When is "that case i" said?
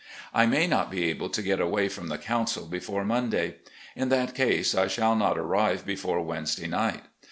4.09-4.87